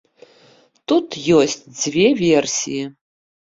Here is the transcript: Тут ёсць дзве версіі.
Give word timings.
Тут 0.93 1.19
ёсць 1.41 1.59
дзве 1.79 2.09
версіі. 2.25 2.83